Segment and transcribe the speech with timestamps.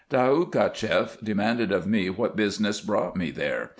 [0.09, 3.69] Daoud Cacheff demanded of me what business brought me there.